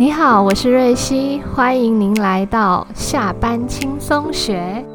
[0.00, 4.86] 你好，我是瑞希，欢迎您来到下班轻松学。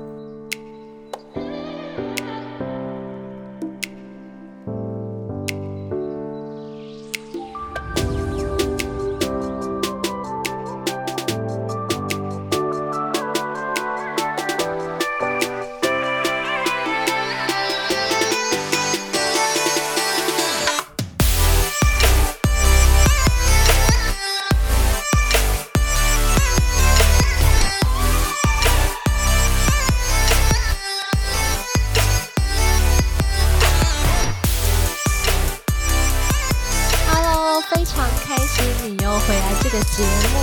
[39.83, 40.39] 节目，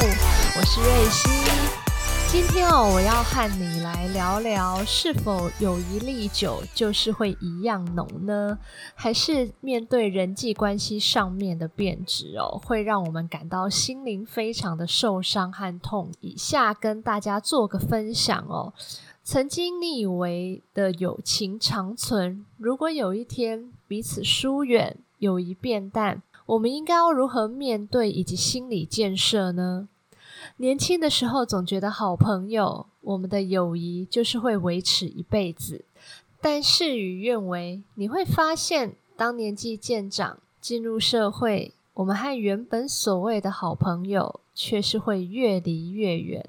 [0.57, 1.29] 我是瑞希。
[2.29, 8.57] 今天哦，我要和你来聊聊，是否友谊历久就是会一样浓呢？
[8.95, 16.13] 还是面对人际关系上面的变质哦，会让我们感到心灵非常的受伤和痛？
[16.21, 18.73] 以下跟大家做个分享哦。
[19.25, 29.89] 曾经你以为的友情长存，如果有一天彼此疏远，友谊变淡，我们应该要如何面对以及心理建设呢？
[30.57, 35.85] 年轻的时候总觉得好朋友，我们的友谊就是会维持一辈子。
[36.41, 46.45] 但事与愿违，你会发现，当年纪渐长，进入社会，我们和原本所谓的好朋友，却是会越离越远。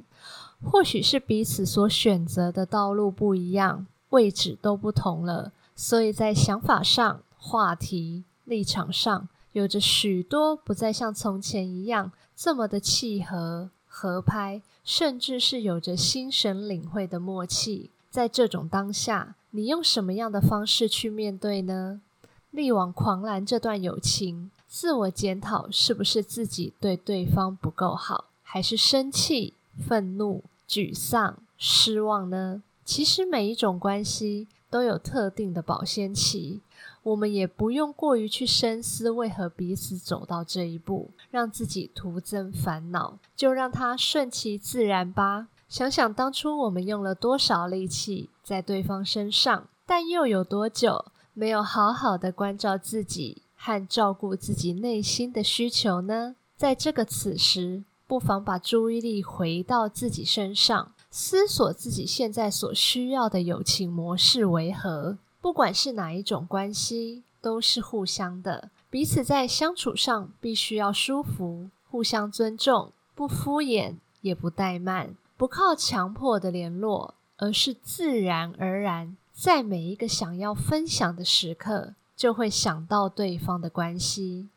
[0.63, 17.89] 或许是彼此所选择的道路不一样，位置都不同了，所以在想法上、话题、立场上，有着许多不再像从前一样这么的契合、合拍，甚至是有着心神领会的默契。
[18.09, 22.01] 在这种当下，你用什么样的方式去面对呢？
[22.49, 30.43] 力挽狂澜这段友情，自我检讨是不是自己对对方不够好，还是生气、愤怒？
[30.67, 32.63] 沮丧、失望呢？
[32.93, 36.59] 其实每一种关系都有特定的保鲜期，
[37.03, 45.47] 我们也不用过于去深思为何彼此走到这一步，让自己徒增烦恼，就让它顺其自然吧。
[45.69, 56.35] 想想当初我们用了多少力气在对方身上，但又有多久没有好好的关照自己和照顾自己内心的需求呢？
[56.57, 57.85] 在这个此时。
[58.07, 65.17] 不妨把注意力回到自己身上，思索自己现在所需要的友情模式为何。
[65.41, 84.47] 不管是哪一种关系，都是互相的，彼此在相处上必须要舒服，互相尊重，不敷衍也不怠慢，不靠强迫的联络，而是自然而然，在每一个想要分享的时刻，就会想到对方的关系。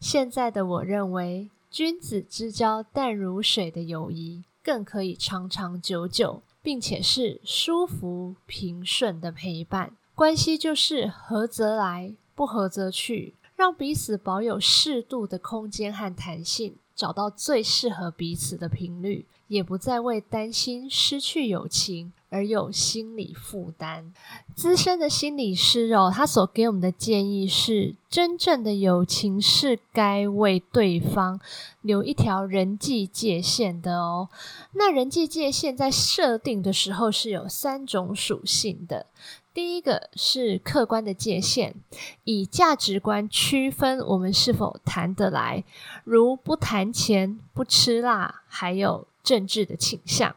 [0.00, 1.50] 现在的我认为。
[1.70, 9.96] 君子之交淡如水的友谊，更可以长长久久，并且是舒服平顺的陪伴。
[10.14, 22.12] 关系就是合则来，不合则去，让彼此保有适度的空间和弹性，找到最适合彼此的频率，也不再为担心失去友情。
[22.30, 24.12] 而有心理负担，
[24.54, 31.40] 资深的心理师哦，他所给我们的建议是：真正的友情是该为对方
[31.80, 34.28] 留一条人际界限的哦。
[34.74, 39.06] 那人际界限在设定的时候是有三种属性的。
[39.54, 41.76] 第一个是客观的界限，
[42.24, 45.64] 以价值观区分我们是否谈得来，
[46.04, 50.34] 如不谈钱、不吃辣，还有政治的倾向。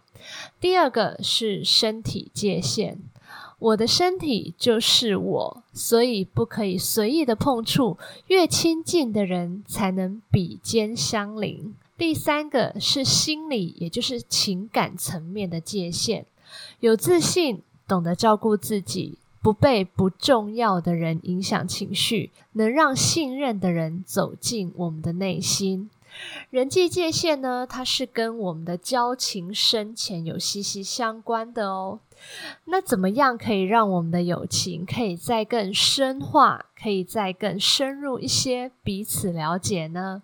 [0.60, 2.98] 第二个是身体界限，
[3.58, 7.98] 我的身体就是我，所以不可以随意的碰触，
[8.28, 11.74] 越亲近的人才能比肩相邻。
[11.98, 16.26] 第三个是心理，也就是情感层面的界限，
[16.82, 25.90] 有自信，懂得照顾自己，不被不重要的人影响情绪，能让信任的人走进我们的内心。
[26.50, 32.00] 人际界限呢，它是跟我们的交情深浅有息息相关的哦。
[32.66, 40.24] 那怎么样可以让我们的友情可以再更深化，可以再更深入一些，彼此了解呢？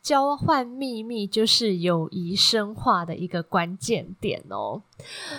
[0.00, 4.82] 交换秘密就是友谊深化的一个关键点哦。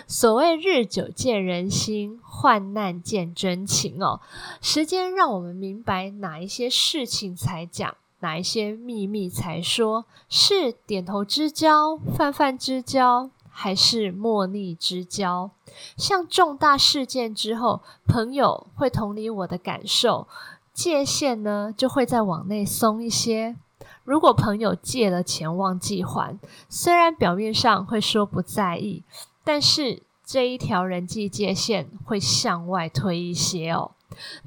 [0.05, 4.19] 所谓日久见人心，患难见真情哦。
[4.61, 7.95] 时间让我们明白哪一些事情才讲。
[8.27, 15.51] 哪一些秘密才说是点头之交、泛泛之交，还是莫逆之交？
[15.95, 20.27] 像重大事件之后，朋友会同理我的感受，
[20.73, 23.55] 界限呢就会再往内松一些。
[24.03, 26.37] 如果朋友借了钱忘记还，
[26.67, 29.05] 虽然表面上会说不在意，
[29.45, 33.91] 但是这一条人际界限会向外推一些哦。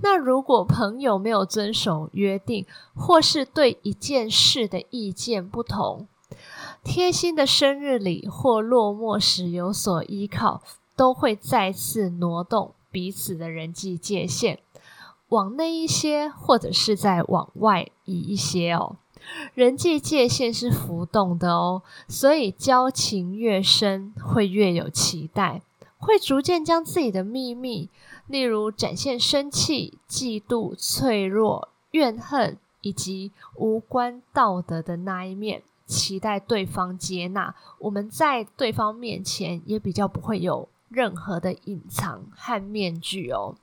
[0.03, 6.07] 那如果朋友没有遵守约定，或是对一件事的意见不同，
[6.83, 10.63] 贴心的生日礼或落寞时有所依靠，
[10.97, 14.59] 都会再次挪动彼此的人际界限，
[15.29, 18.97] 往内一些，或者是在往外移一些哦。
[19.55, 25.61] 人际界限是浮动的哦，所以交情越深，会越有期待，
[26.01, 27.89] 会逐渐将自己的秘密，
[28.27, 35.63] 例如展现生气、嫉妒、脆弱、怨恨以及无关道德的那一面。
[35.87, 43.57] 期待对方接纳，我们在对方面前也比较不会有任何的隐藏和面具哦。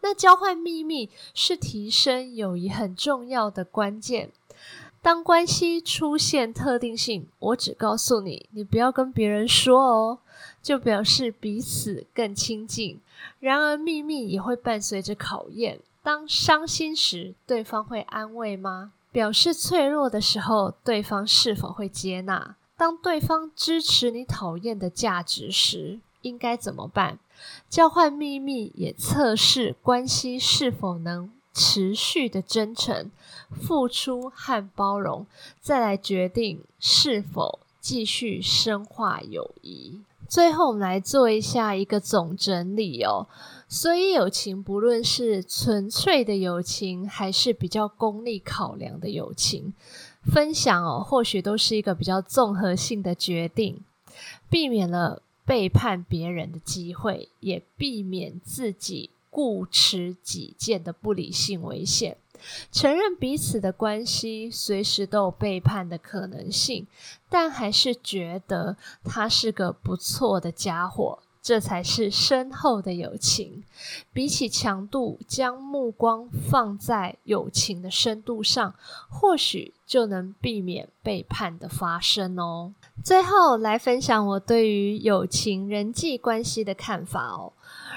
[0.00, 4.30] 那交换秘密是提升友谊很重要的关键。
[5.02, 10.18] 当关系出现特定性，我只告诉你，你不要跟别人说哦，
[10.62, 13.00] 就表示彼此更亲近。
[13.40, 15.80] 然而，秘密也会伴随着考验。
[16.04, 18.92] 当伤心时，对方会安慰吗？
[19.10, 22.54] 表示脆弱的时候，对方是否会接纳？
[22.76, 27.18] 当对方支持你讨厌的价值时，应该怎么办？
[27.68, 33.10] 交换秘密也测试关系是否能持续的真诚、
[33.50, 35.26] 付出和包容，
[35.60, 40.00] 再来决定是否继续深化友谊。
[40.28, 43.26] 最后，我们来做一下一个总整理哦。
[43.68, 49.74] 所以，友情不论是纯粹的友情，还是比较功利考量的友情，
[50.24, 53.82] 分享哦，或许都是一个比较综合性的决定，
[54.48, 62.18] 避免了背叛别人的机会，也避免自己固持己见的不理性危险。
[62.70, 66.86] 承认彼此的关系随时都有背叛的可能性，
[67.30, 73.62] 但还是觉得他是个不错的家伙，这才是深厚的友情。
[74.12, 78.74] 比起强度，将目光放在友情的深度上，
[79.08, 82.74] 或许就能避免背叛的发生哦。
[83.04, 87.52] 最后来分享我对于友情人际关系的看法哦。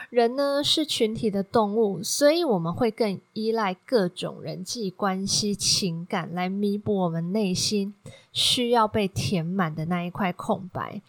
[0.09, 7.93] 人呢是群体的动物，所以我们会更依赖各种人际关系、情感来弥补我们内心
[8.31, 11.01] 需要被填满的那一块空白。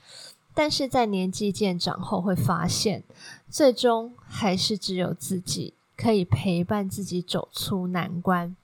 [0.55, 3.03] 但是在年纪渐长后，会发现
[3.51, 8.55] 最终还是只有自己可以陪伴自己走出难关。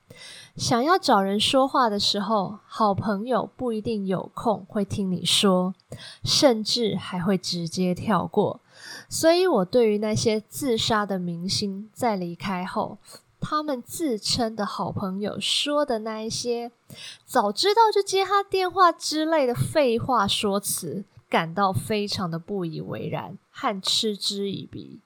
[0.57, 5.75] 想要找人说话的时候，好朋友不一定有空会听你说，
[6.23, 8.61] 甚至还会直接跳过。
[9.09, 12.99] 所以，我对于那些自杀的明星在离开后，
[13.41, 16.71] 他们自称的好朋友说的那一些
[17.25, 25.01] “早知道就接他电话”之类的废话说辞，感到非常的不以为然和嗤之以鼻。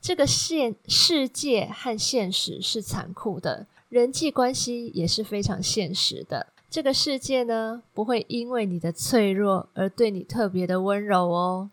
[0.00, 3.66] 这个现世界和现实是残酷的。
[3.88, 6.46] 人际关系也是非常现实的。
[6.70, 11.68] 这个世界呢，不会因为你的脆弱而对你特别的温柔哦。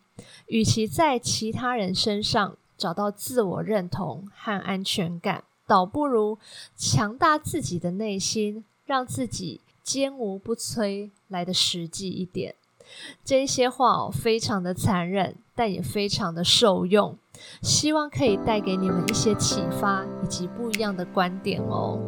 [0.47, 6.39] 与其在其他人身上找到自我认同和安全感，倒不如
[6.75, 12.55] 强大自己的内心，让自己坚无不摧来的实际一点。
[13.23, 17.17] 这些话哦，非常的残忍，但也非常的受用。
[17.61, 21.99] 希望可以带给你们一些启发以及不一样的观点哦。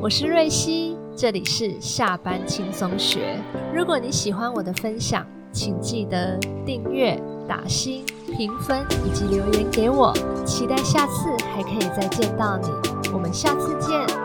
[0.00, 3.40] 我是瑞希，这里是下班轻松学。
[3.74, 8.04] 如果你喜欢我的分享，请记得订阅、打星、
[8.36, 10.12] 评分以及留言给我。
[10.44, 12.68] 期待下次还可以再见到你。
[13.12, 14.23] 我们下次见。